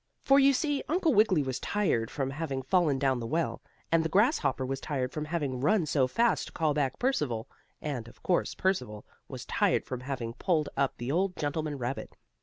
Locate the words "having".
2.31-2.63, 5.25-5.59, 9.99-10.33